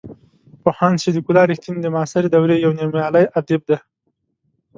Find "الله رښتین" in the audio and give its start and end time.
1.29-1.75